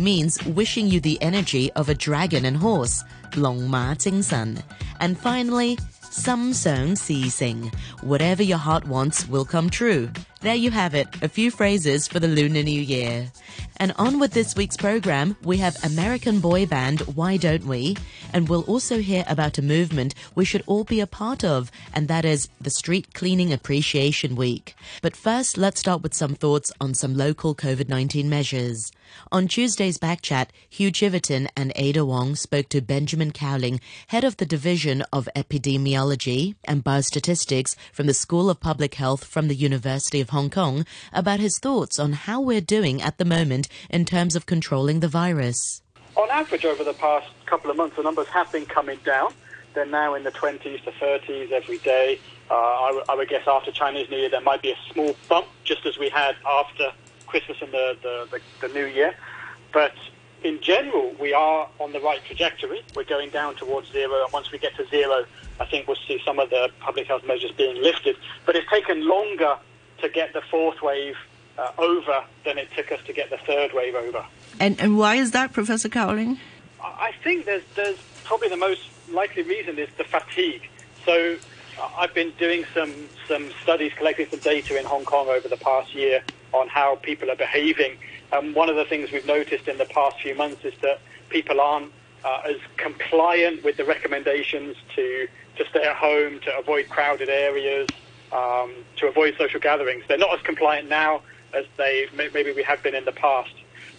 [0.00, 3.02] means wishing you the energy of a dragon and horse,
[3.34, 4.56] 龙马精神.
[4.98, 5.78] And finally,
[6.10, 7.70] 心想事成,
[8.02, 10.08] whatever your heart wants will come true.
[10.46, 13.32] There you have it, a few phrases for the Lunar New Year.
[13.78, 17.96] And on with this week's program, we have American boy band Why Don't We?
[18.32, 22.06] And we'll also hear about a movement we should all be a part of, and
[22.06, 24.76] that is the Street Cleaning Appreciation Week.
[25.02, 28.92] But first, let's start with some thoughts on some local COVID 19 measures.
[29.32, 34.46] On Tuesday's Backchat, Hugh Chiverton and Ada Wong spoke to Benjamin Cowling, head of the
[34.46, 40.30] Division of Epidemiology and Biostatistics from the School of Public Health from the University of
[40.36, 44.44] Hong Kong, about his thoughts on how we're doing at the moment in terms of
[44.44, 45.80] controlling the virus.
[46.14, 49.32] On average, over the past couple of months, the numbers have been coming down.
[49.72, 52.20] They're now in the 20s to 30s every day.
[52.50, 55.16] Uh, I, w- I would guess after Chinese New Year, there might be a small
[55.26, 56.92] bump, just as we had after
[57.26, 59.14] Christmas and the, the, the, the New Year.
[59.72, 59.94] But
[60.44, 62.82] in general, we are on the right trajectory.
[62.94, 65.24] We're going down towards zero, and once we get to zero,
[65.58, 68.16] I think we'll see some of the public health measures being lifted.
[68.44, 69.56] But it's taken longer
[69.98, 71.16] to get the fourth wave
[71.58, 74.24] uh, over than it took us to get the third wave over.
[74.60, 76.38] And, and why is that, Professor Cowling?
[76.82, 80.68] I think there's, there's probably the most likely reason is the fatigue.
[81.04, 81.36] So
[81.80, 82.92] uh, I've been doing some,
[83.26, 87.30] some studies, collecting some data in Hong Kong over the past year on how people
[87.30, 87.96] are behaving.
[88.32, 91.60] And one of the things we've noticed in the past few months is that people
[91.60, 91.92] aren't
[92.24, 97.88] uh, as compliant with the recommendations to, to stay at home, to avoid crowded areas,
[98.32, 100.04] um, to avoid social gatherings.
[100.08, 101.22] They're not as compliant now
[101.54, 103.54] as they maybe we have been in the past.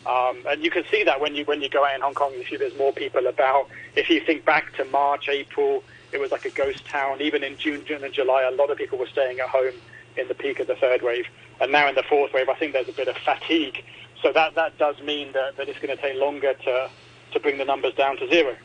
[0.05, 2.33] Um, and you can see that when you when you go out in Hong Kong,
[2.33, 3.67] you see there's more people about.
[3.95, 7.21] If you think back to March, April, it was like a ghost town.
[7.21, 9.73] Even in June, June and July, a lot of people were staying at home
[10.15, 11.25] in the peak of the third wave.
[11.59, 13.83] And now in the fourth wave, I think there's a bit of fatigue.
[14.21, 16.89] So that, that does mean that, that it's going to take longer to,
[17.31, 18.55] to bring the numbers down to zero.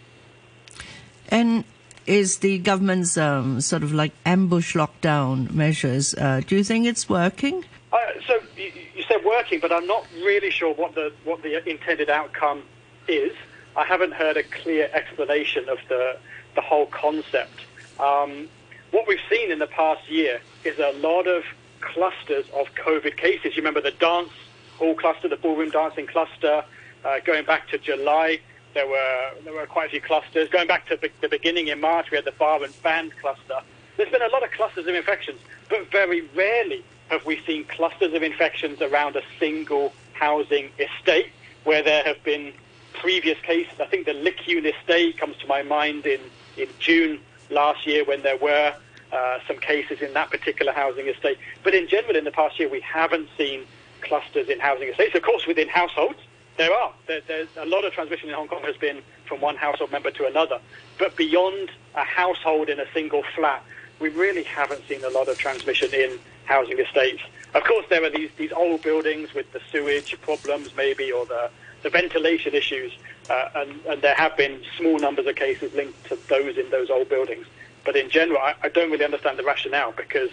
[1.28, 1.64] And
[2.06, 7.08] is the government's um, sort of like ambush lockdown measures, uh, do you think it's
[7.08, 7.64] working?
[7.92, 8.72] Uh, so you,
[9.08, 12.62] said working, but I'm not really sure what the, what the intended outcome
[13.08, 13.32] is.
[13.76, 16.16] I haven't heard a clear explanation of the,
[16.54, 17.60] the whole concept.
[17.98, 18.48] Um,
[18.90, 21.44] what we've seen in the past year is a lot of
[21.80, 23.56] clusters of COVID cases.
[23.56, 24.30] You remember the dance
[24.78, 26.64] hall cluster, the ballroom dancing cluster,
[27.04, 28.40] uh, going back to July.
[28.74, 30.48] There were there were quite a few clusters.
[30.48, 33.60] Going back to the, beginning in March, we had the bar and band cluster.
[33.96, 38.14] There's been a lot of clusters of infections, but very rarely have we seen clusters
[38.14, 41.30] of infections around a single housing estate
[41.64, 42.52] where there have been
[42.94, 43.74] previous cases.
[43.80, 46.20] I think the Lek Yuen estate comes to my mind in,
[46.56, 48.74] in June last year when there were
[49.12, 51.38] uh, some cases in that particular housing estate.
[51.62, 53.64] But in general, in the past year, we haven't seen
[54.00, 55.14] clusters in housing estates.
[55.14, 56.18] Of course, within households,
[56.56, 56.92] there are.
[57.06, 60.10] There, there's a lot of transmission in Hong Kong has been from one household member
[60.10, 60.60] to another.
[60.98, 63.62] But beyond a household in a single flat,
[64.00, 67.22] we really haven't seen a lot of transmission in housing estates.
[67.54, 71.50] Of course, there are these, these old buildings with the sewage problems, maybe, or the,
[71.82, 72.92] the ventilation issues,
[73.30, 76.90] uh, and, and there have been small numbers of cases linked to those in those
[76.90, 77.46] old buildings.
[77.84, 80.30] But in general, I, I don't really understand the rationale because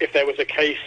[0.00, 0.78] if there was a case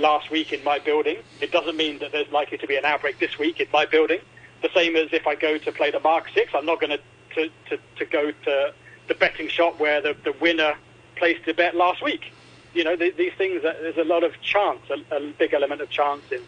[0.00, 3.18] last week in my building, it doesn't mean that there's likely to be an outbreak
[3.18, 4.20] this week in my building.
[4.62, 6.98] The same as if I go to play the Mark Six, I'm not going
[7.34, 8.74] to, to, to go to
[9.08, 10.74] the betting shop where the, the winner
[11.16, 12.32] placed the bet last week.
[12.74, 15.80] You know, the, these things, uh, there's a lot of chance, a, a big element
[15.80, 16.42] of chance in,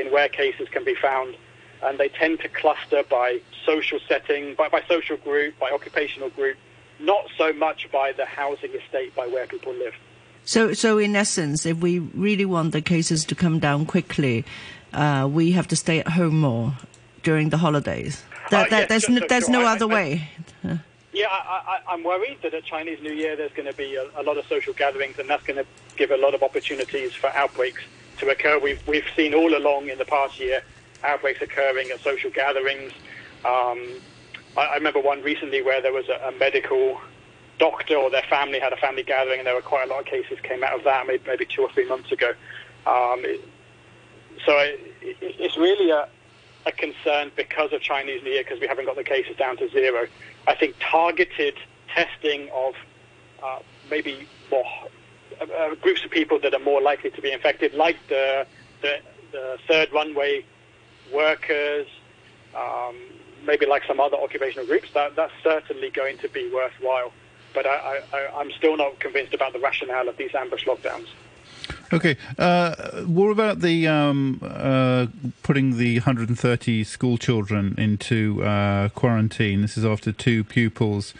[0.00, 1.36] in where cases can be found.
[1.82, 6.56] And they tend to cluster by social setting, by, by social group, by occupational group,
[6.98, 9.94] not so much by the housing estate, by where people live.
[10.44, 14.44] So, so in essence, if we really want the cases to come down quickly,
[14.92, 16.74] uh, we have to stay at home more
[17.22, 18.22] during the holidays.
[18.50, 19.52] That, Uh, that, yes, there's no, there's sure.
[19.52, 20.28] no I- other I- way.
[21.12, 24.06] Yeah, I, I, I'm worried that at Chinese New Year there's going to be a,
[24.20, 25.66] a lot of social gatherings, and that's going to
[25.96, 27.82] give a lot of opportunities for outbreaks
[28.18, 28.58] to occur.
[28.58, 30.62] We've we've seen all along in the past year
[31.02, 32.92] outbreaks occurring at social gatherings.
[33.44, 33.80] Um,
[34.56, 37.00] I, I remember one recently where there was a, a medical
[37.58, 40.06] doctor or their family had a family gathering, and there were quite a lot of
[40.06, 42.32] cases came out of that, maybe, maybe two or three months ago.
[42.86, 43.40] Um, it,
[44.44, 46.08] so it, it, it's really a,
[46.66, 49.68] a concern because of Chinese New Year because we haven't got the cases down to
[49.70, 50.06] zero.
[50.46, 51.56] I think targeted
[51.88, 52.74] testing of
[53.42, 53.58] uh,
[53.90, 54.64] maybe more
[55.40, 58.46] uh, uh, groups of people that are more likely to be infected, like the
[58.82, 58.98] the,
[59.32, 60.44] the third runway
[61.12, 61.86] workers,
[62.56, 62.96] um,
[63.44, 64.88] maybe like some other occupational groups.
[64.94, 67.12] That that's certainly going to be worthwhile.
[67.54, 71.08] But I, I, I'm still not convinced about the rationale of these ambush lockdowns.
[71.92, 72.16] Okay.
[72.38, 75.06] Uh, what about the um, uh,
[75.42, 79.62] putting the 130 school children into uh, quarantine?
[79.62, 81.14] This is after two pupils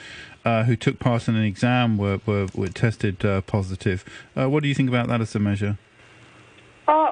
[0.44, 4.04] uh, who took part in an exam were, were, were tested uh, positive.
[4.36, 5.78] Uh, what do you think about that as a measure?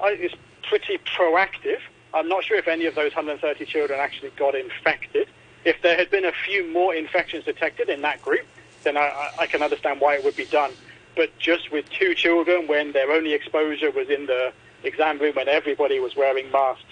[0.08, 1.78] it's pretty proactive.
[2.14, 5.28] I'm not sure if any of those 130 children actually got infected.
[5.64, 8.46] If there had been a few more infections detected in that group,
[8.86, 10.70] then I, I can understand why it would be done.
[11.16, 14.52] But just with two children, when their only exposure was in the
[14.84, 16.84] exam room, when everybody was wearing masks,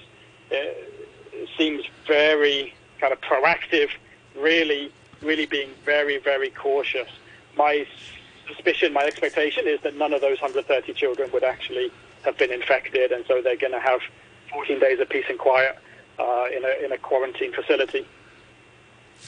[0.50, 3.90] it seems very kind of proactive,
[4.36, 4.92] really,
[5.22, 7.08] really being very, very cautious.
[7.56, 7.86] My
[8.48, 11.92] suspicion, my expectation is that none of those 130 children would actually
[12.24, 14.00] have been infected, and so they're going to have
[14.52, 15.78] 14 days of peace and quiet
[16.18, 18.06] uh, in a in a quarantine facility.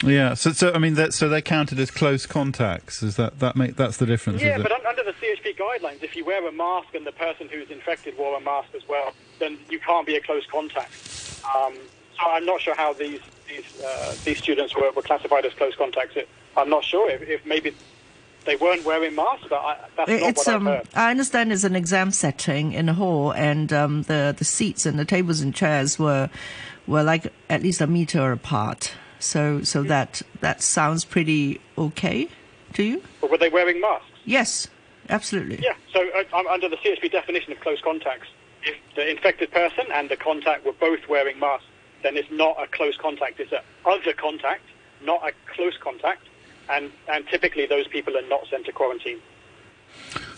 [0.05, 3.03] Yeah, so so I mean, that, so they're counted as close contacts.
[3.03, 4.43] Is that that make that's the difference?
[4.43, 7.71] Yeah, but under the CHP guidelines, if you wear a mask and the person who's
[7.71, 10.93] infected wore a mask as well, then you can't be a close contact.
[11.57, 11.75] Um,
[12.19, 15.75] so I'm not sure how these these uh, these students were, were classified as close
[15.77, 16.17] contacts.
[16.57, 17.75] I'm not sure if, if maybe
[18.45, 19.47] they weren't wearing masks.
[19.49, 20.89] But I, that's not it's, what um, I've heard.
[20.95, 24.99] I understand it's an exam setting in a hall, and um, the the seats and
[24.99, 26.29] the tables and chairs were
[26.87, 28.93] were like at least a meter apart.
[29.19, 32.29] So, so that that sounds pretty okay
[32.75, 33.03] to you?
[33.21, 34.07] But were they wearing masks?
[34.25, 34.69] Yes,
[35.09, 35.61] absolutely.
[35.63, 35.75] Yeah.
[35.93, 38.29] So, uh, under the CHP definition of close contacts,
[38.65, 41.67] if the infected person and the contact were both wearing masks,
[42.03, 43.41] then it's not a close contact.
[43.41, 44.65] It's a other contact,
[45.03, 46.23] not a close contact,
[46.69, 49.21] and and typically those people are not sent to quarantine.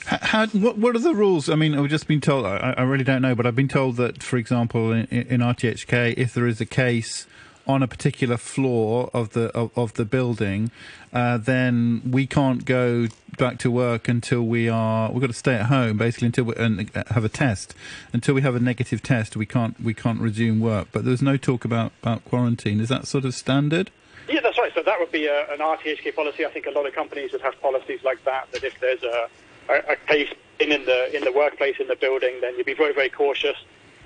[0.06, 1.50] How, what, what are the rules?
[1.50, 2.46] I mean, I've just been told.
[2.46, 6.14] I, I really don't know, but I've been told that, for example, in, in RTHK,
[6.16, 7.26] if there is a case
[7.68, 10.70] on a particular floor of the of, of the building,
[11.12, 13.06] uh, then we can't go
[13.36, 16.54] back to work until we are we've got to stay at home basically until we
[16.56, 17.74] and have a test.
[18.12, 20.88] Until we have a negative test, we can't we can't resume work.
[20.90, 22.80] But there's no talk about about quarantine.
[22.80, 23.90] Is that sort of standard?
[24.28, 24.72] Yeah, that's right.
[24.74, 26.44] So that would be a, an RTHK policy.
[26.44, 28.50] I think a lot of companies would have policies like that.
[28.52, 29.28] That if there's a,
[29.68, 32.74] a, a case in, in the in the workplace in the building, then you'd be
[32.74, 33.56] very very cautious.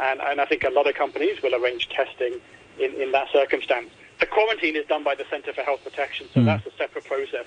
[0.01, 2.41] And, and I think a lot of companies will arrange testing
[2.79, 3.91] in, in that circumstance.
[4.21, 6.45] The quarantine is done by the Centre for Health Protection, so mm.
[6.45, 7.47] that's a separate process.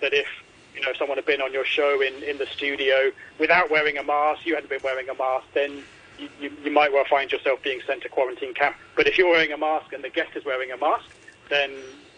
[0.00, 0.26] That if
[0.74, 4.02] you know someone had been on your show in, in the studio without wearing a
[4.02, 5.82] mask, you hadn't been wearing a mask, then
[6.18, 8.76] you, you, you might well find yourself being sent to quarantine camp.
[8.96, 11.06] But if you're wearing a mask and the guest is wearing a mask,
[11.48, 11.70] then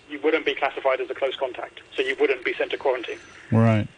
[0.09, 3.19] you wouldn't be classified as a close contact, so you wouldn't be sent to quarantine.
[3.51, 3.89] Right.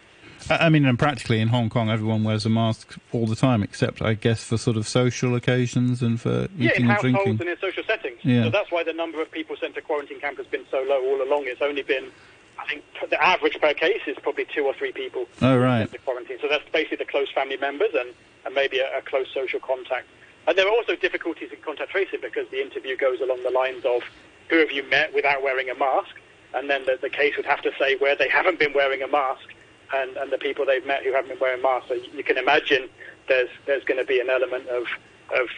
[0.50, 4.02] I mean, and practically in Hong Kong, everyone wears a mask all the time, except
[4.02, 7.14] I guess for sort of social occasions and for yeah, eating in and drinking.
[7.14, 8.18] households and in social settings.
[8.22, 8.44] Yeah.
[8.44, 11.04] So that's why the number of people sent to quarantine camp has been so low
[11.04, 11.44] all along.
[11.46, 12.10] It's only been,
[12.58, 15.26] I think, the average per case is probably two or three people.
[15.42, 15.90] Oh right.
[15.90, 16.38] To quarantine.
[16.40, 18.10] So that's basically the close family members and,
[18.44, 20.06] and maybe a, a close social contact.
[20.46, 23.84] And there are also difficulties in contact tracing because the interview goes along the lines
[23.84, 24.02] of
[24.48, 26.16] who have you met without wearing a mask,
[26.54, 29.08] and then the, the case would have to say where they haven't been wearing a
[29.08, 29.54] mask
[29.94, 31.88] and, and the people they've met who haven't been wearing masks.
[31.88, 32.88] So you can imagine
[33.28, 34.86] there's there's going to be an element of
[35.34, 35.48] of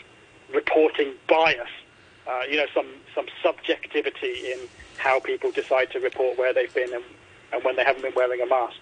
[0.53, 1.69] reporting bias,
[2.29, 4.59] uh, you know, some some subjectivity in
[4.99, 7.05] how people decide to report where they've been and,
[7.53, 8.77] and when they haven't been wearing a mask.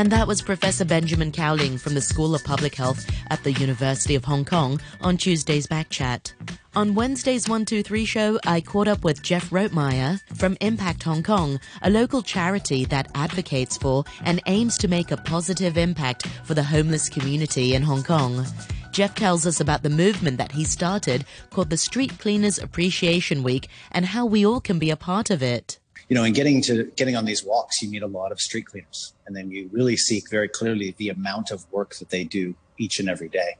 [0.00, 4.14] And that was Professor Benjamin Cowling from the School of Public Health at the University
[4.14, 6.32] of Hong Kong on Tuesday's Backchat.
[6.74, 11.90] On Wednesday's 123 show, I caught up with Jeff Rotmeyer from Impact Hong Kong, a
[11.90, 17.10] local charity that advocates for and aims to make a positive impact for the homeless
[17.10, 18.46] community in Hong Kong.
[18.92, 23.68] Jeff tells us about the movement that he started called the Street Cleaners Appreciation Week
[23.92, 25.78] and how we all can be a part of it.
[26.10, 28.66] You know, in getting to getting on these walks, you meet a lot of street
[28.66, 32.54] cleaners, and then you really see very clearly the amount of work that they do
[32.76, 33.56] each and every day.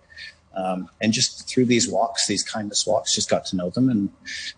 [0.54, 3.88] Um, and just through these walks, these kindness walks, just got to know them.
[3.88, 4.10] And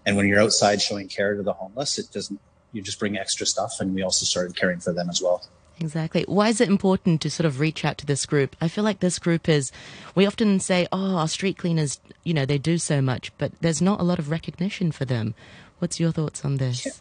[0.04, 2.40] and when you're outside showing care to the homeless, it doesn't.
[2.72, 5.46] You just bring extra stuff, and we also started caring for them as well.
[5.78, 6.24] Exactly.
[6.26, 8.56] Why is it important to sort of reach out to this group?
[8.60, 9.72] I feel like this group is,
[10.14, 13.82] we often say, oh, our street cleaners, you know, they do so much, but there's
[13.82, 15.34] not a lot of recognition for them.
[15.80, 16.86] What's your thoughts on this?
[16.86, 16.92] Yeah,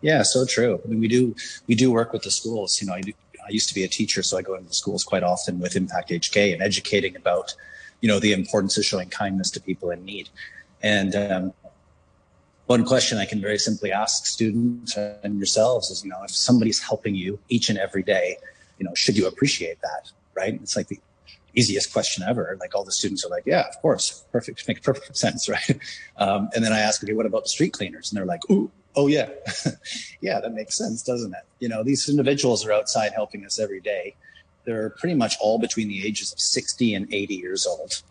[0.00, 0.80] yeah so true.
[0.84, 1.34] I mean, we do,
[1.66, 2.80] we do work with the schools.
[2.80, 3.12] You know, I, do,
[3.46, 5.76] I used to be a teacher, so I go into the schools quite often with
[5.76, 7.54] Impact HK and educating about
[8.00, 10.28] you know the importance of showing kindness to people in need
[10.82, 11.52] and um,
[12.66, 16.80] one question i can very simply ask students and yourselves is you know if somebody's
[16.80, 18.36] helping you each and every day
[18.78, 21.00] you know should you appreciate that right it's like the
[21.54, 25.16] easiest question ever like all the students are like yeah of course perfect makes perfect
[25.16, 25.80] sense right
[26.18, 28.70] um, and then i ask okay what about the street cleaners and they're like ooh
[28.98, 29.28] Oh yeah,
[30.20, 31.44] yeah, that makes sense, doesn't it?
[31.60, 34.16] You know, these individuals are outside helping us every day.
[34.64, 38.02] They're pretty much all between the ages of 60 and 80 years old.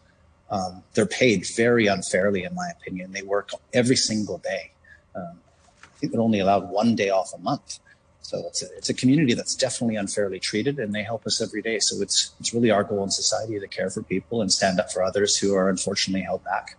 [0.50, 3.12] Um, they're paid very unfairly, in my opinion.
[3.12, 4.72] They work every single day.
[5.14, 5.42] Um,
[5.84, 7.80] I think they're only allowed one day off a month.
[8.28, 11.62] So it's a, it's a community that's definitely unfairly treated, and they help us every
[11.62, 11.80] day.
[11.80, 14.92] So it's it's really our goal in society to care for people and stand up
[14.92, 16.76] for others who are unfortunately held back.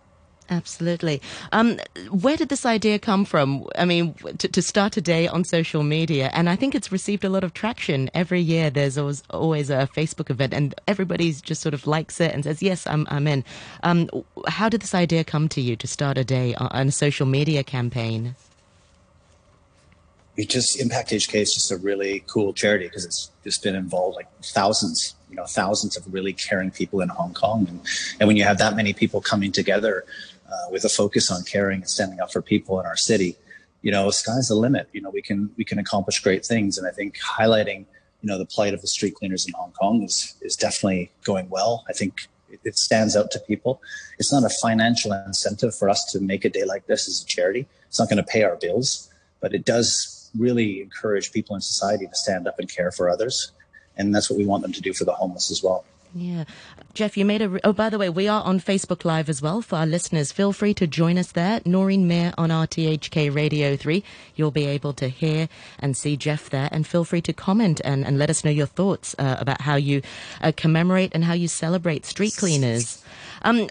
[0.51, 1.23] Absolutely.
[1.51, 1.79] Um,
[2.11, 3.65] where did this idea come from?
[3.75, 7.23] I mean, to, to, start a day on social media, and I think it's received
[7.23, 8.11] a lot of traction.
[8.13, 12.31] Every year, there's always, always a Facebook event, and everybody just sort of likes it
[12.31, 13.43] and says, "Yes, I'm, I'm in."
[13.81, 14.07] Um,
[14.47, 17.63] how did this idea come to you to start a day on a social media
[17.63, 18.35] campaign?
[20.39, 24.15] We just Impact HK is just a really cool charity because it's just been involved
[24.15, 27.81] like thousands, you know, thousands of really caring people in Hong Kong, and
[28.21, 30.05] and when you have that many people coming together
[30.49, 33.35] uh, with a focus on caring and standing up for people in our city,
[33.81, 34.87] you know, sky's the limit.
[34.93, 37.79] You know, we can we can accomplish great things, and I think highlighting
[38.21, 41.49] you know the plight of the street cleaners in Hong Kong is is definitely going
[41.49, 41.83] well.
[41.89, 43.81] I think it, it stands out to people.
[44.19, 47.25] It's not a financial incentive for us to make a day like this as a
[47.25, 47.67] charity.
[47.89, 49.09] It's not going to pay our bills,
[49.41, 53.51] but it does really encourage people in society to stand up and care for others,
[53.97, 55.85] and that's what we want them to do for the homeless as well.
[56.13, 56.45] Yeah.
[56.93, 57.49] Jeff, you made a.
[57.49, 60.31] Re- oh, by the way, we are on Facebook Live as well for our listeners.
[60.31, 61.61] Feel free to join us there.
[61.65, 64.03] Noreen Mir on RTHK Radio 3.
[64.35, 66.67] You'll be able to hear and see Jeff there.
[66.71, 69.75] And feel free to comment and, and let us know your thoughts uh, about how
[69.75, 70.01] you
[70.41, 73.03] uh, commemorate and how you celebrate street cleaners.
[73.43, 73.69] Um,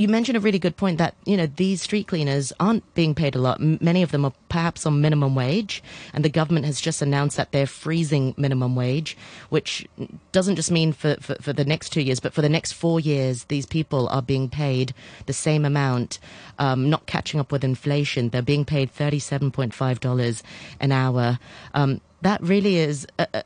[0.00, 3.34] you mentioned a really good point that you know these street cleaners aren't being paid
[3.34, 3.60] a lot.
[3.60, 5.82] Many of them are perhaps on minimum wage,
[6.14, 9.14] and the government has just announced that they're freezing minimum wage,
[9.50, 9.86] which
[10.32, 12.98] doesn't just mean for, for, for the next two years, but for the next four
[12.98, 14.94] years, these people are being paid
[15.26, 16.18] the same amount,
[16.58, 18.30] um, not catching up with inflation.
[18.30, 20.42] They're being paid thirty-seven point five dollars
[20.80, 21.38] an hour.
[21.74, 23.06] Um, that really is.
[23.18, 23.44] A, a,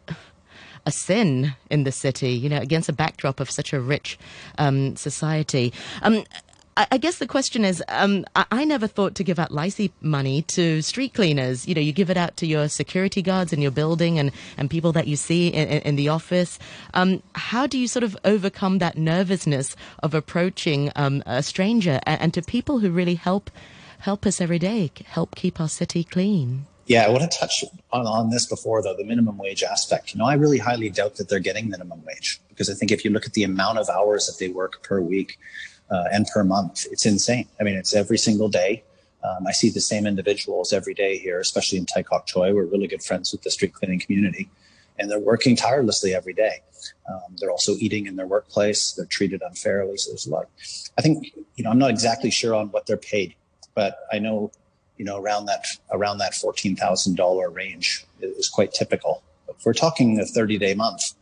[0.87, 4.19] a sin in the city, you know, against a backdrop of such a rich
[4.59, 5.73] um, society.
[6.03, 6.25] Um,
[6.77, 9.93] I guess the question is, um, I, I, never thought to give out lai see
[10.01, 11.69] money to street cleaners.
[11.69, 14.69] You know, you give it out to your security guards in your building and, and
[14.69, 16.59] people that you see in, in the office.
[16.93, 22.21] Um, how do you sort of overcome that nervousness of approaching um, a stranger and,
[22.21, 23.51] and to people who really help
[24.01, 26.67] help us every day, help keep our city clean?
[26.87, 30.13] Yeah, I want to touch on, on this before, though, the minimum wage aspect.
[30.13, 33.05] You know, I really highly doubt that they're getting minimum wage because I think if
[33.05, 35.39] you look at the amount of hours that they work per week
[35.95, 37.47] uh, and per month, it's insane.
[37.61, 38.73] I mean, it's every single day.
[39.27, 42.55] Um, I see the same individuals every day here, especially in Tai Kok Tsui.
[42.55, 44.45] We're really good friends with the street cleaning community,
[44.99, 46.57] and they're working tirelessly every day.
[47.09, 48.93] Um, they're also eating in their workplace.
[48.93, 49.97] They're treated unfairly.
[49.97, 50.47] So there's a lot.
[50.99, 51.17] I think,
[51.57, 53.35] you know, I'm not exactly sure on what they're paid,
[53.75, 54.51] but I know
[54.97, 59.23] you know, around that around that fourteen thousand dollar range is quite typical.
[59.49, 61.15] If we're talking a thirty day month,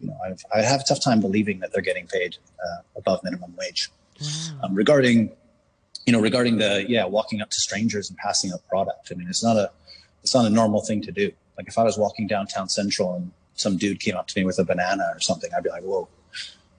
[0.00, 3.22] you know, I've, I have a tough time believing that they're getting paid uh, above
[3.22, 3.90] minimum wage.
[4.20, 4.60] Wow.
[4.64, 5.32] Um, regarding,
[6.06, 9.10] you know, regarding the yeah, walking up to strangers and passing out product.
[9.10, 9.70] I mean, it's not a
[10.22, 11.32] it's not a normal thing to do.
[11.56, 14.58] Like if I was walking downtown Central and some dude came up to me with
[14.58, 16.08] a banana or something, I'd be like, whoa,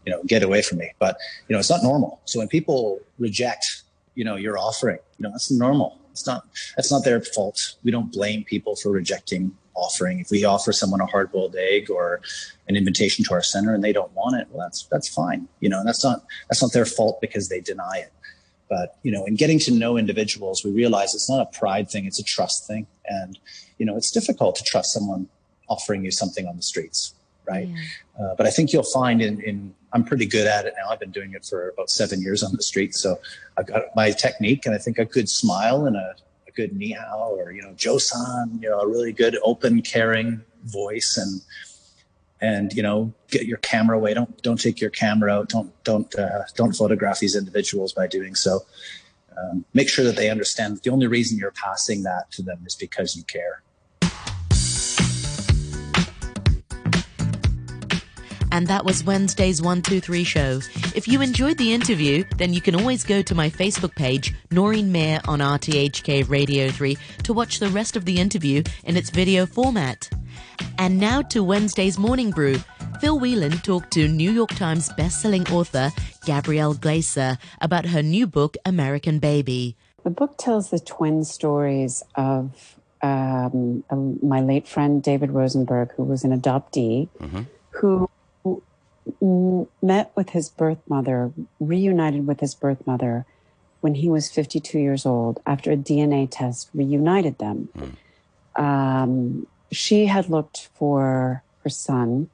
[0.05, 0.91] you know, get away from me.
[0.99, 2.21] But you know, it's not normal.
[2.25, 3.83] So when people reject,
[4.15, 5.99] you know, your offering, you know, that's normal.
[6.11, 7.75] It's not that's not their fault.
[7.83, 10.19] We don't blame people for rejecting offering.
[10.19, 12.21] If we offer someone a hard boiled egg or
[12.67, 15.47] an invitation to our center and they don't want it, well that's that's fine.
[15.59, 18.11] You know, and that's not that's not their fault because they deny it.
[18.69, 22.05] But you know, in getting to know individuals, we realize it's not a pride thing;
[22.05, 22.87] it's a trust thing.
[23.05, 23.37] And
[23.77, 25.27] you know, it's difficult to trust someone
[25.67, 27.13] offering you something on the streets,
[27.47, 27.67] right?
[27.67, 27.75] Yeah.
[28.19, 30.91] Uh, but I think you'll find in, in I'm pretty good at it now.
[30.91, 32.95] I've been doing it for about seven years on the street.
[32.95, 33.17] So
[33.57, 36.15] I've got my technique and I think a good smile and a, a
[36.55, 41.17] good ni hao or, you know, Josan, you know, a really good open, caring voice
[41.17, 41.41] and,
[42.41, 44.13] and, you know, get your camera away.
[44.13, 45.49] Don't, don't take your camera out.
[45.49, 48.61] Don't, don't, uh, don't photograph these individuals by doing so.
[49.37, 52.63] Um, make sure that they understand that the only reason you're passing that to them
[52.65, 53.61] is because you care.
[58.55, 60.61] And that was Wednesday's 123 show.
[60.95, 64.93] If you enjoyed the interview, then you can always go to my Facebook page, Noreen
[64.93, 69.45] Mir on RTHK Radio 3, to watch the rest of the interview in its video
[69.45, 70.09] format.
[70.77, 72.55] And now to Wednesday's Morning Brew.
[73.01, 75.91] Phil Whelan talked to New York Times bestselling author
[76.25, 79.75] Gabrielle Glaser about her new book, American Baby.
[80.05, 83.83] The book tells the twin stories of um,
[84.23, 87.41] my late friend David Rosenberg, who was an adoptee, mm-hmm.
[87.71, 88.09] who
[89.81, 93.25] met with his birth mother, reunited with his birth mother
[93.85, 97.69] when he was 52 years old, after a DNA test reunited them,
[98.55, 102.27] um, she had looked for her son.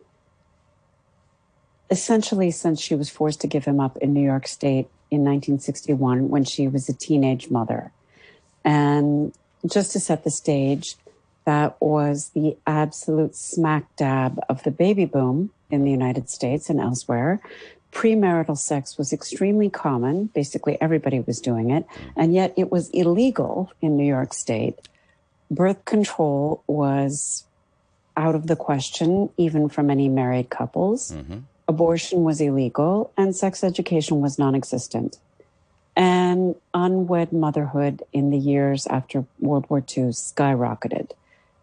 [1.89, 6.29] Essentially since she was forced to give him up in New York State in 1961
[6.29, 7.91] when she was a teenage mother.
[8.63, 9.33] And
[9.69, 10.95] just to set the stage,
[11.43, 16.79] that was the absolute smack dab of the baby boom in the United States and
[16.79, 17.41] elsewhere.
[17.91, 20.27] Premarital sex was extremely common.
[20.27, 21.85] Basically, everybody was doing it.
[22.15, 24.79] And yet it was illegal in New York State.
[25.49, 27.43] Birth control was
[28.15, 31.11] out of the question, even for many married couples.
[31.11, 31.39] Mm-hmm.
[31.67, 35.17] Abortion was illegal and sex education was non existent.
[35.95, 41.11] And unwed motherhood in the years after World War II skyrocketed.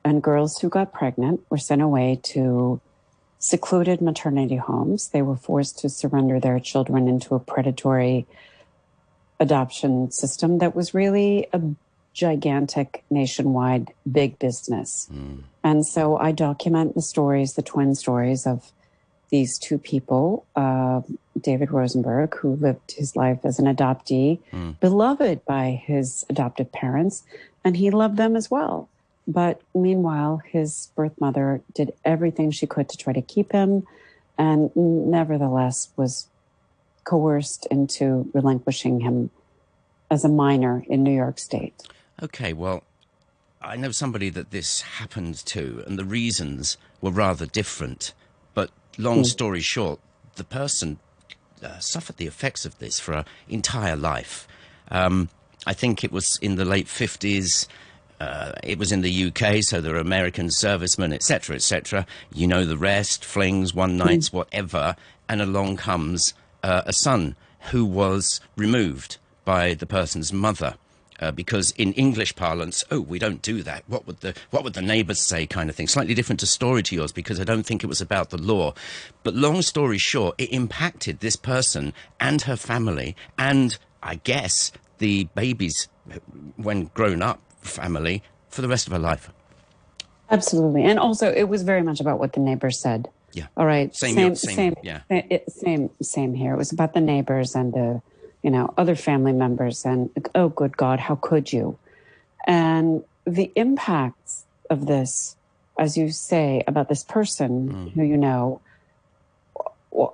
[0.04, 2.80] And girls who got pregnant were sent away to
[3.38, 5.08] secluded maternity homes.
[5.08, 8.26] They were forced to surrender their children into a predatory
[9.40, 11.60] adoption system that was really a
[12.12, 15.08] gigantic nationwide big business.
[15.12, 15.44] Mm.
[15.62, 18.72] And so I document the stories, the twin stories of
[19.30, 21.02] these two people, uh,
[21.40, 24.80] David Rosenberg, who lived his life as an adoptee, mm.
[24.80, 27.22] beloved by his adoptive parents,
[27.62, 28.88] and he loved them as well.
[29.28, 33.86] But meanwhile, his birth mother did everything she could to try to keep him,
[34.38, 36.28] and nevertheless was
[37.04, 39.30] coerced into relinquishing him
[40.10, 41.82] as a minor in New York State.
[42.22, 42.84] Okay, well,
[43.60, 48.14] I know somebody that this happened to, and the reasons were rather different.
[48.54, 49.26] But long mm.
[49.26, 50.00] story short,
[50.36, 50.98] the person
[51.62, 54.48] uh, suffered the effects of this for an entire life.
[54.90, 55.28] Um,
[55.66, 57.66] I think it was in the late 50s.
[58.20, 62.06] Uh, it was in the UK, so there were American servicemen, etc., etc.
[62.32, 63.98] You know the rest, flings, one hmm.
[63.98, 64.34] nights, mm.
[64.34, 64.96] whatever.
[65.28, 67.36] And along comes uh, a son
[67.70, 70.74] who was removed by the person's mother.
[71.20, 73.82] Uh, because in English parlance, oh, we don't do that.
[73.88, 75.48] What would the what would the neighbours say?
[75.48, 75.88] Kind of thing.
[75.88, 78.72] Slightly different to story to yours because I don't think it was about the law.
[79.24, 85.24] But long story short, it impacted this person and her family, and I guess the
[85.34, 85.88] babies
[86.56, 89.30] when grown up family for the rest of her life.
[90.30, 93.08] Absolutely, and also it was very much about what the neighbors said.
[93.32, 93.46] Yeah.
[93.56, 93.94] All right.
[93.94, 94.14] Same.
[94.14, 94.34] Same.
[94.34, 94.54] Same.
[94.54, 94.74] Same.
[94.82, 95.38] Yeah.
[95.48, 95.90] Same.
[96.02, 96.54] Same here.
[96.54, 98.02] It was about the neighbors and the,
[98.42, 101.78] you know, other family members, and oh, good God, how could you?
[102.46, 105.36] And the impacts of this,
[105.78, 107.92] as you say, about this person mm.
[107.92, 108.60] who you know,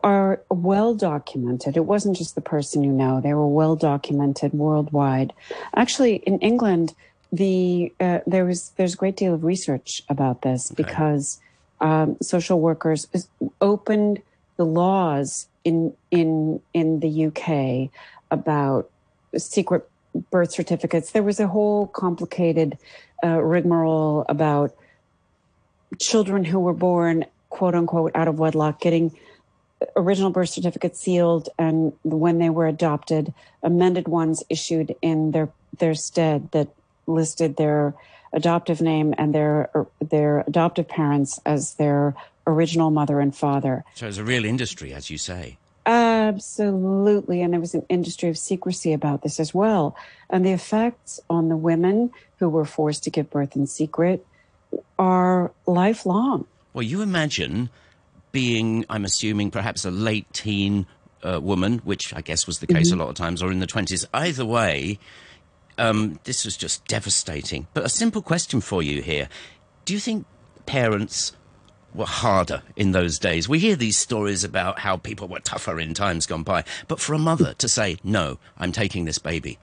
[0.03, 1.77] are well documented.
[1.77, 5.33] It wasn't just the person you know; they were well documented worldwide.
[5.75, 6.95] Actually, in England
[7.37, 10.83] the uh, there was there's a great deal of research about this okay.
[10.83, 11.41] because
[11.81, 13.09] um, social workers
[13.61, 14.23] opened
[14.57, 17.91] the laws in in in the UK
[18.31, 18.89] about
[19.37, 19.89] secret
[20.31, 21.11] birth certificates.
[21.11, 22.79] There was a whole complicated
[23.25, 24.73] uh, rigmarole about
[26.01, 29.17] children who were born quote unquote out of wedlock getting
[29.97, 35.95] original birth certificates sealed and when they were adopted amended ones issued in their their
[35.95, 36.69] stead that
[37.07, 37.95] listed their
[38.33, 42.15] adoptive name and their their adoptive parents as their
[42.47, 43.85] original mother and father.
[43.95, 45.57] So it's a real industry, as you say.
[45.87, 49.97] Absolutely, and there was an industry of secrecy about this as well.
[50.31, 54.27] And the effects on the women who were forced to give birth in secret
[54.99, 56.47] are lifelong.
[56.73, 57.69] Well, you imagine
[58.33, 60.87] being, I'm assuming, perhaps a late teen
[61.23, 63.01] uh, woman, which I guess was the case mm-hmm.
[63.01, 64.07] a lot of times, or in the 20s.
[64.13, 64.99] Either way,
[65.79, 67.67] um, this was just devastating.
[67.75, 69.29] But a simple question for you here.
[69.85, 70.27] Do you think
[70.67, 71.33] parents
[71.95, 73.49] were harder in those days?
[73.49, 76.65] We hear these stories about how people were tougher in times gone by.
[76.89, 79.59] But for a mother to say, no, I'm taking this baby.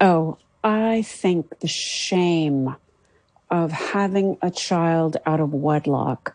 [0.00, 2.74] Oh, I think the shame
[3.50, 6.34] of having a child out of wedlock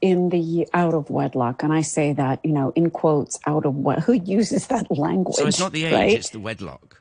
[0.00, 3.74] in the out of wedlock and i say that you know in quotes out of
[3.74, 6.12] what who uses that language so it's not the age right?
[6.12, 6.99] it's the wedlock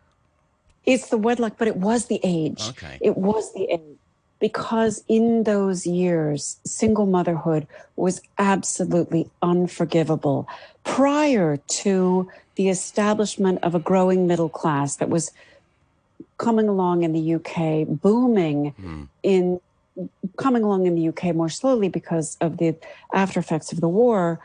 [0.86, 2.62] it's the wedlock, but it was the age.
[2.70, 2.98] Okay.
[3.02, 3.98] It was the age.
[4.40, 10.48] Because in those years, single motherhood was absolutely unforgivable
[10.86, 15.32] prior to the establishment of a growing middle class that was
[16.38, 19.08] coming along in the UK, booming mm.
[19.24, 19.60] in
[20.38, 22.74] coming along in the UK more slowly because of the
[23.14, 24.40] after effects of the war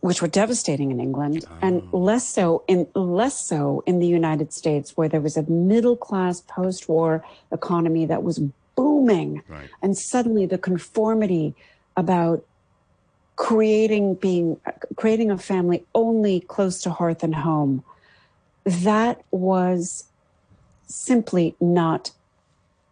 [0.00, 1.54] which were devastating in England, oh.
[1.60, 5.96] and less so in less so in the United States, where there was a middle
[5.96, 8.38] class post war economy that was
[8.76, 9.68] booming, right.
[9.82, 11.54] and suddenly the conformity
[11.96, 12.44] about
[13.36, 14.58] creating being
[14.96, 17.82] creating a family only close to hearth and home
[18.64, 20.04] that was
[20.86, 22.12] simply not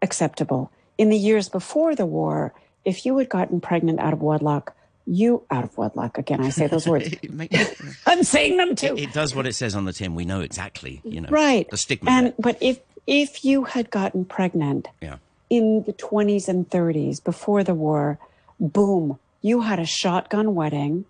[0.02, 0.70] acceptable.
[0.98, 2.52] In the years before the war,
[2.84, 4.74] if you had gotten pregnant out of wedlock,
[5.06, 6.40] you out of wedlock again.
[6.40, 7.14] I say those words.
[8.06, 8.96] I'm saying them too.
[8.96, 10.14] It, it, does what it says on the tin.
[10.14, 11.68] We know exactly, you know, right.
[11.70, 12.10] The stigma.
[12.10, 15.16] And but if if you had gotten pregnant, yeah.
[15.48, 18.18] in the 20s and 30s before the war,
[18.58, 21.06] boom, you had a shotgun wedding,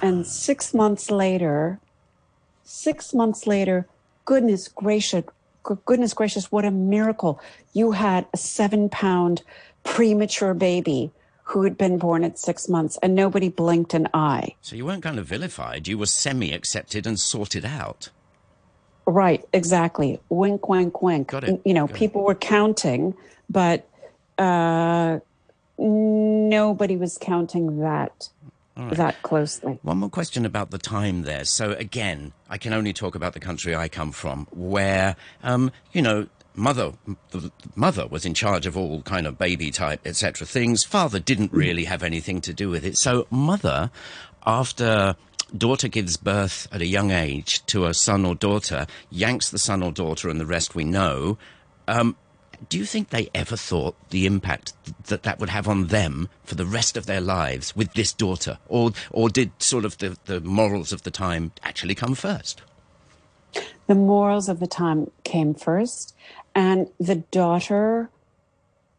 [0.00, 0.24] and uh.
[0.24, 1.80] six months later,
[2.64, 3.86] six months later,
[4.24, 5.24] goodness gracious,
[5.84, 7.40] goodness gracious, what a miracle!
[7.72, 9.42] You had a seven pound
[9.84, 11.10] premature baby
[11.44, 14.54] who had been born at six months, and nobody blinked an eye.
[14.60, 18.10] So you weren't kind of vilified; you were semi-accepted and sorted out.
[19.06, 20.20] Right, exactly.
[20.28, 21.28] Wink, wink, wink.
[21.28, 21.60] Got it.
[21.64, 22.26] You know, Got people it.
[22.28, 23.14] were counting,
[23.50, 23.88] but
[24.38, 25.18] uh,
[25.78, 28.28] nobody was counting that
[28.76, 28.96] right.
[28.96, 29.78] that closely.
[29.82, 31.44] One more question about the time there.
[31.44, 36.02] So again, I can only talk about the country I come from, where um, you
[36.02, 36.92] know mother
[37.30, 40.84] the mother was in charge of all kind of baby type etc things.
[40.84, 41.56] Father didn't mm.
[41.56, 42.96] really have anything to do with it.
[42.98, 43.90] So mother
[44.46, 45.16] after
[45.56, 49.82] daughter gives birth at a young age to a son or daughter yanks the son
[49.82, 51.36] or daughter and the rest we know
[51.88, 52.16] um,
[52.68, 54.72] do you think they ever thought the impact
[55.04, 58.58] that that would have on them for the rest of their lives with this daughter?
[58.68, 62.62] Or or did sort of the, the morals of the time actually come first?
[63.86, 66.14] The morals of the time came first
[66.54, 68.10] and the daughter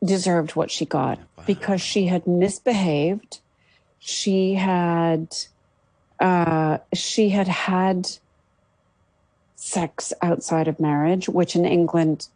[0.04, 1.44] deserved what she got wow.
[1.46, 3.40] because she had misbehaved.
[4.00, 5.36] She had
[6.20, 8.10] uh, she had had
[9.56, 12.28] sex outside of marriage, which in England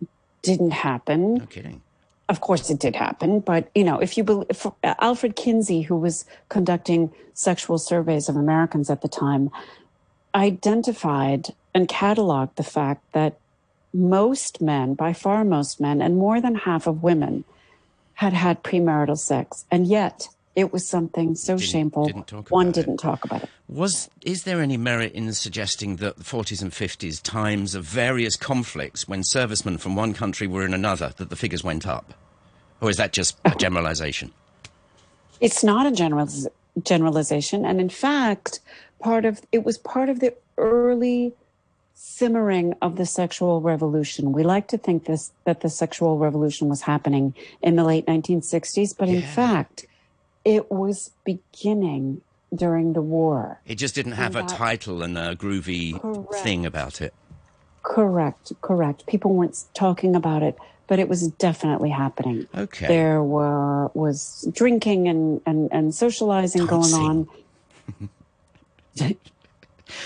[0.41, 1.35] didn't happen.
[1.35, 1.81] No kidding.
[2.29, 6.25] Of course, it did happen, but you know, if you believe Alfred Kinsey, who was
[6.49, 9.49] conducting sexual surveys of Americans at the time,
[10.35, 13.39] identified and cataloged the fact that
[13.97, 17.43] most men, by far most men, and more than half of women
[18.13, 19.65] had had premarital sex.
[19.71, 22.05] And yet it was something so didn't, shameful.
[22.05, 22.99] Didn't one didn't it.
[22.99, 23.49] talk about it.
[23.67, 28.35] Was is there any merit in suggesting that the 40s and 50s times of various
[28.35, 32.13] conflicts when servicemen from one country were in another that the figures went up,
[32.81, 34.31] or is that just a generalization?
[35.39, 36.27] It's not a general
[36.81, 38.59] generalization, and in fact,
[38.99, 41.33] part of it was part of the early
[41.99, 44.31] simmering of the sexual revolution.
[44.31, 47.33] We like to think this that the sexual revolution was happening
[47.63, 49.15] in the late 1960s, but yeah.
[49.15, 49.87] in fact,
[50.45, 52.21] it was beginning
[52.53, 53.59] during the war.
[53.65, 56.35] It just didn't have and a title and a groovy correct.
[56.35, 57.15] thing about it.
[57.81, 59.07] Correct, correct.
[59.07, 60.55] People weren't talking about it,
[60.85, 62.47] but it was definitely happening.
[62.55, 62.87] Okay.
[62.87, 66.91] There were was drinking and and, and socializing Dancing.
[66.99, 67.27] going
[68.99, 69.17] on.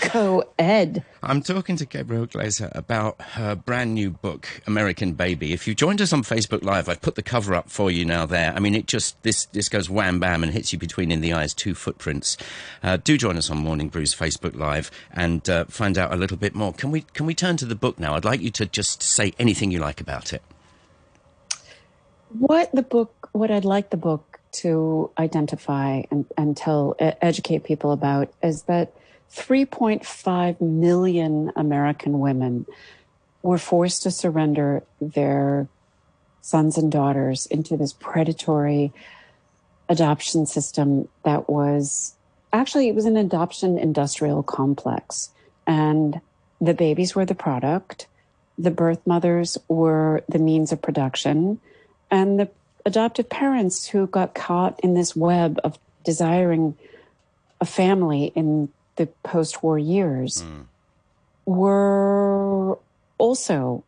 [0.02, 1.04] co ed.
[1.22, 5.52] I'm talking to Gabrielle Glaser about her brand new book, American Baby.
[5.52, 8.26] If you joined us on Facebook Live, I've put the cover up for you now
[8.26, 8.52] there.
[8.54, 11.32] I mean, it just, this, this goes wham bam and hits you between in the
[11.32, 12.36] eyes, two footprints.
[12.82, 16.36] Uh, do join us on Morning Brews Facebook Live and uh, find out a little
[16.36, 16.72] bit more.
[16.72, 18.14] Can we, can we turn to the book now?
[18.14, 20.42] I'd like you to just say anything you like about it.
[22.30, 27.92] What the book, what I'd like the book to identify and, and tell, educate people
[27.92, 28.92] about is that
[29.34, 32.66] 3.5 million American women
[33.42, 35.68] were forced to surrender their
[36.42, 38.92] sons and daughters into this predatory
[39.88, 42.14] adoption system that was
[42.52, 45.30] actually it was an adoption industrial complex.
[45.66, 46.20] And
[46.60, 48.06] the babies were the product.
[48.58, 51.58] The birth mothers were the means of production.
[52.10, 52.50] And the
[52.84, 56.76] adoptive parents who got caught in this web of desiring
[57.60, 60.66] a family in the post war years mm.
[61.46, 62.78] were
[63.18, 63.84] also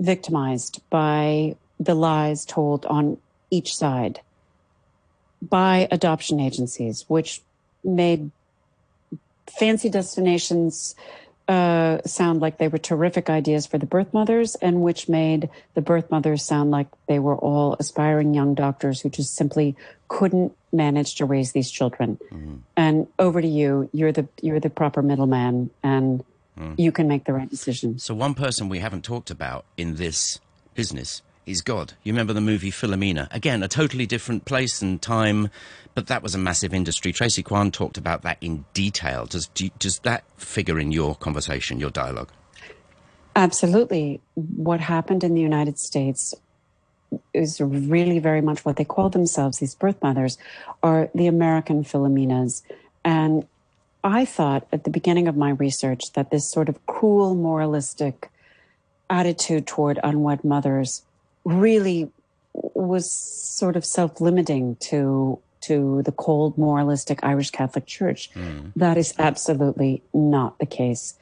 [0.00, 3.18] victimized by the lies told on
[3.50, 4.20] each side
[5.40, 7.42] by adoption agencies, which
[7.82, 8.30] made
[9.58, 10.94] fancy destinations
[11.48, 15.80] uh, sound like they were terrific ideas for the birth mothers, and which made the
[15.80, 19.76] birth mothers sound like they were all aspiring young doctors who just simply
[20.08, 22.18] couldn't manage to raise these children.
[22.32, 22.56] Mm-hmm.
[22.76, 23.90] And over to you.
[23.92, 26.24] You're the you're the proper middleman, and
[26.58, 26.78] mm.
[26.78, 27.98] you can make the right decision.
[27.98, 30.38] So one person we haven't talked about in this
[30.74, 31.94] business is God.
[32.02, 33.28] You remember the movie Philomena?
[33.32, 35.50] Again, a totally different place and time,
[35.94, 37.12] but that was a massive industry.
[37.12, 39.26] Tracy Kwan talked about that in detail.
[39.26, 42.30] Does do, does that figure in your conversation, your dialogue?
[43.34, 44.20] Absolutely.
[44.34, 46.34] What happened in the United States
[47.34, 50.38] is really very much what they call themselves, these birth mothers,
[50.82, 52.62] are the American Philomenas.
[53.04, 53.46] And
[54.04, 58.30] I thought at the beginning of my research that this sort of cruel, moralistic
[59.10, 61.02] attitude toward unwed mothers
[61.44, 62.10] really
[62.54, 68.30] was sort of self-limiting to to the cold moralistic Irish Catholic Church.
[68.34, 68.72] Mm.
[68.74, 71.14] That is absolutely not the case.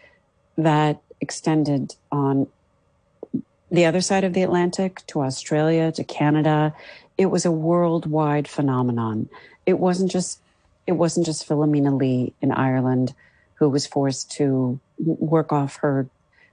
[0.56, 2.46] That extended on
[3.70, 6.74] the other side of the Atlantic to Australia, to Canada.
[7.18, 9.28] It was a worldwide phenomenon.
[9.66, 10.40] It wasn't just
[10.87, 13.14] it wasn't just Philomena Lee in Ireland
[13.54, 16.09] who was forced to work off her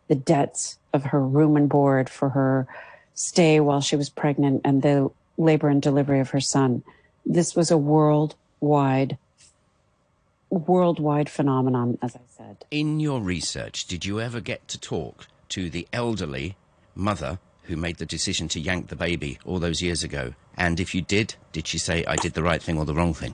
[0.10, 2.68] the debts of her room and board for her
[3.18, 6.84] stay while she was pregnant and the labor and delivery of her son.
[7.26, 9.18] This was a worldwide
[10.50, 12.64] worldwide phenomenon as I said.
[12.72, 16.56] In your research, did you ever get to talk to the elderly
[16.96, 20.36] mother who made the decision to yank the baby all those years ago?
[20.56, 23.16] And if you did, did she say I did the right thing or the wrong
[23.16, 23.34] thing?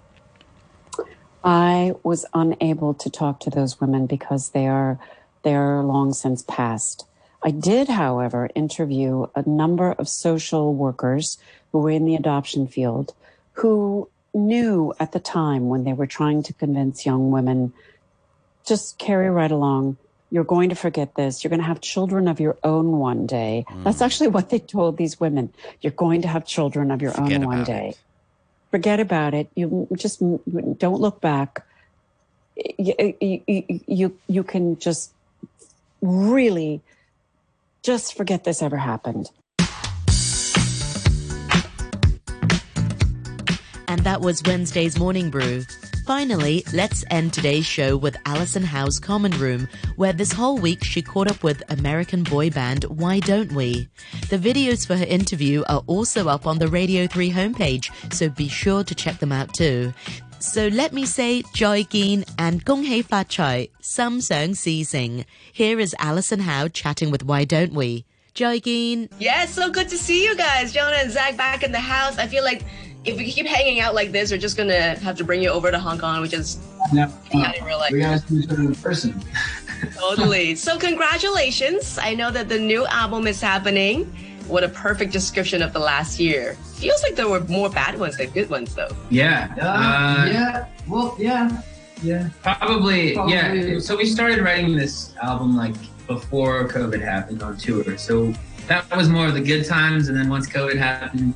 [1.44, 4.98] I was unable to talk to those women because they are
[5.44, 7.06] they are long since passed.
[7.44, 11.38] I did, however, interview a number of social workers
[11.72, 13.14] who were in the adoption field
[13.54, 17.74] who knew at the time when they were trying to convince young women
[18.66, 19.98] just carry right along.
[20.32, 21.44] You're going to forget this.
[21.44, 23.66] You're going to have children of your own one day.
[23.70, 23.84] Mm.
[23.84, 25.54] That's actually what they told these women.
[25.82, 27.90] You're going to have children of your forget own one day.
[27.90, 27.98] It
[28.74, 29.48] forget about it.
[29.54, 30.20] You just
[30.80, 31.64] don't look back.
[32.80, 35.12] You, you, you, you can just
[36.02, 36.82] really
[37.84, 39.30] just forget this ever happened.
[43.88, 45.64] And that was Wednesday's Morning Brew.
[46.08, 51.02] Finally, let's end today's show with Alison Howe's Common Room, where this whole week she
[51.02, 53.88] caught up with American boy band Why Don't We?
[54.30, 58.50] The videos for her interview are also up on the Radio 3 homepage, so be
[58.50, 59.94] sure to check them out too.
[60.44, 65.26] So let me say Joy Geen and Gong Hei Fat Chai, Some Song Si Sing.
[65.54, 68.04] Here is Alison Howe chatting with Why Don't We?
[68.34, 69.08] Joy Geen.
[69.20, 70.74] Yes, so good to see you guys.
[70.74, 72.18] Jonah and Zach back in the house.
[72.18, 72.66] I feel like
[73.06, 75.72] if we keep hanging out like this, we're just gonna have to bring you over
[75.72, 76.58] to Hong Kong, which is
[76.92, 77.04] no,
[77.34, 77.94] uh, in real life.
[77.94, 79.24] We gotta see each other in person.
[79.98, 80.56] totally.
[80.56, 81.98] So congratulations!
[81.98, 84.14] I know that the new album is happening.
[84.48, 86.56] What a perfect description of the last year.
[86.76, 88.96] Feels like there were more bad ones than good ones, though.
[89.10, 89.54] Yeah.
[89.60, 90.68] Uh, yeah.
[90.88, 91.62] Well, yeah.
[92.02, 92.30] Yeah.
[92.42, 93.34] Probably, probably.
[93.34, 93.80] Yeah.
[93.80, 95.76] So we started writing this album like
[96.08, 97.98] before COVID happened on tour.
[97.98, 98.34] So
[98.68, 101.36] that was more of the good times, and then once COVID happened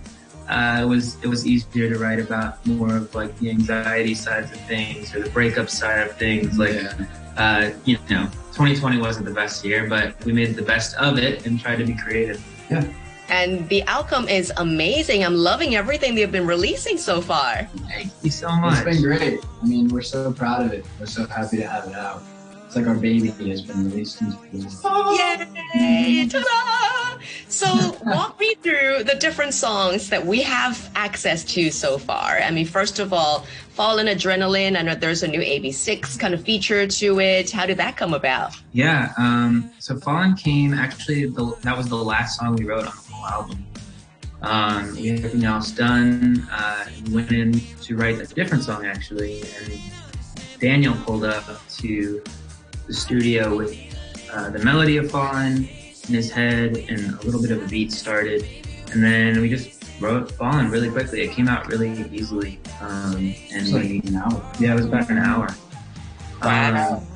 [0.49, 4.51] uh, it was it was easier to write about more of like the anxiety sides
[4.51, 6.57] of things or the breakup side of things.
[6.57, 7.05] Like, yeah.
[7.35, 11.45] uh, you know, 2020 wasn't the best year, but we made the best of it
[11.45, 12.43] and tried to be creative.
[12.69, 12.85] Yeah.
[13.29, 15.25] And the outcome is amazing.
[15.25, 17.67] I'm loving everything they've been releasing so far.
[17.89, 18.85] Thank you so much.
[18.87, 19.39] It's been great.
[19.61, 20.85] I mean, we're so proud of it.
[20.99, 22.23] We're so happy to have it out.
[22.65, 25.17] It's like our baby has been released into the world.
[25.75, 26.27] Yay!
[26.29, 27.21] Ta-da!
[27.47, 32.39] So walk me through the different songs that we have access to so far.
[32.39, 33.45] I mean, first of all,
[33.77, 34.75] Fallin' Adrenaline.
[34.75, 37.51] I know there's a new AB6IX kind of feature to it.
[37.51, 38.55] How did that come about?
[38.71, 39.13] Yeah.
[39.19, 41.25] Um, so Fallin' came actually.
[41.25, 43.65] The, that was the last song we wrote on the whole album.
[44.41, 46.47] Um, we had everything else done.
[46.51, 49.79] Uh, went in to write a different song actually, and
[50.59, 52.23] Daniel pulled up to
[52.87, 53.77] the studio with
[54.33, 55.69] uh, the melody of Fallin'
[56.07, 58.43] in his head and a little bit of a beat started.
[58.91, 61.21] And then we just wrote Fallin' really quickly.
[61.21, 62.59] It came out really easily.
[62.79, 64.51] Um, and like an hour.
[64.59, 65.49] Yeah, it was about an hour.
[66.43, 66.97] Wow.
[66.97, 67.07] Um,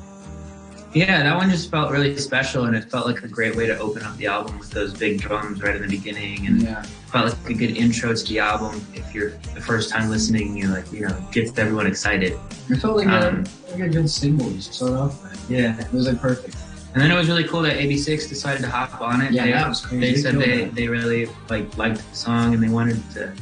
[0.94, 3.78] yeah, that one just felt really special, and it felt like a great way to
[3.78, 6.82] open up the album with those big drums right in the beginning, and yeah.
[7.10, 8.84] felt like a good intro to the album.
[8.92, 12.38] If you're the first time listening, you like you know gets everyone excited.
[12.68, 15.50] It felt like, um, a, like a good single to start off with.
[15.50, 16.56] Yeah, it was like perfect.
[16.94, 19.32] And then it was really cool that AB6IX decided to hop on it.
[19.32, 20.00] Yeah, they, that was crazy.
[20.00, 23.32] They said they, they really like liked the song and they wanted to,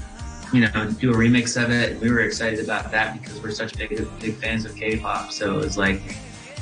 [0.53, 2.01] you know, do a remix of it.
[2.01, 5.31] We were excited about that because we're such big big fans of K-pop.
[5.33, 6.03] So it was like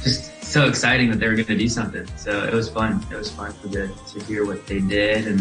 [0.02, 2.06] just so exciting that they were going to do something.
[2.16, 3.04] So it was fun.
[3.10, 5.26] It was fun for the, to hear what they did.
[5.26, 5.40] And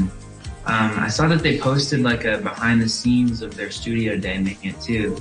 [0.66, 4.38] um, I saw that they posted like a behind the scenes of their studio day
[4.38, 5.18] making it too.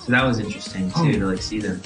[0.00, 1.12] So that was interesting too oh.
[1.12, 1.80] to like see them.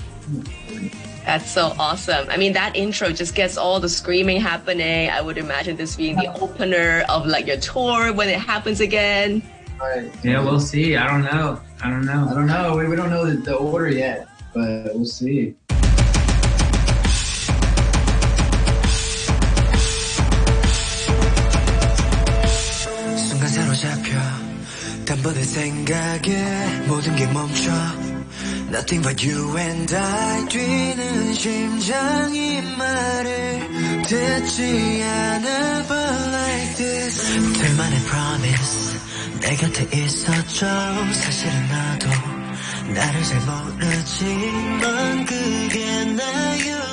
[1.24, 2.28] That's so awesome.
[2.31, 5.11] I mean, that intro just gets all the screaming happening.
[5.11, 9.42] I would imagine this being the opener of like your tour when it happens again.
[9.83, 10.09] Right.
[10.23, 10.95] Yeah, we'll see.
[10.95, 11.61] I don't know.
[11.83, 12.29] I don't know.
[12.31, 12.77] I don't know.
[12.77, 15.57] We, we don't know the, the order yet, but we'll see.
[28.71, 37.23] Nothing but you and I 뛰는 심장이 말을 듣지 않아 But like this
[37.54, 39.00] 둘만의 promise
[39.41, 40.65] 내 곁에 있었죠
[41.13, 42.10] 사실은 나도
[42.93, 46.90] 나를 잘 모르지만 그게 나였어